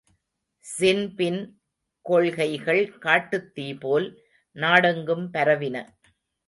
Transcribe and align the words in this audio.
ஸின்பின் 0.65 1.37
கொள்கைகள் 2.05 2.97
காட்டுத் 2.97 3.51
தீப்போல் 3.55 4.09
நாடெங்கும் 4.55 5.25
பரவின. 5.33 5.77